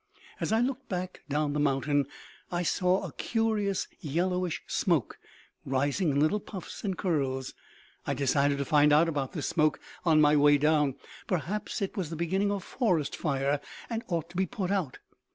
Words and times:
As 0.39 0.51
I 0.51 0.61
looked 0.61 0.89
back 0.89 1.21
down 1.29 1.53
the 1.53 1.59
mountain 1.59 2.07
I 2.51 2.63
saw 2.63 3.03
a 3.03 3.11
curious 3.13 3.87
yellowish 3.99 4.63
smoke 4.65 5.19
rising 5.63 6.09
in 6.09 6.19
little 6.19 6.39
puffs 6.39 6.83
and 6.83 6.97
curls. 6.97 7.53
I 8.07 8.15
decided 8.15 8.57
to 8.57 8.65
find 8.65 8.91
out 8.91 9.07
about 9.07 9.33
this 9.33 9.45
smoke 9.47 9.79
on 10.03 10.19
my 10.19 10.35
way 10.35 10.57
down; 10.57 10.95
perhaps 11.27 11.83
it 11.83 11.95
was 11.95 12.09
the 12.09 12.15
beginning 12.15 12.49
of 12.49 12.63
a 12.63 12.65
forest 12.65 13.15
fire, 13.15 13.61
and 13.91 14.01
ought 14.07 14.31
to 14.31 14.35
be 14.35 14.47
put 14.47 14.71
out. 14.71 14.97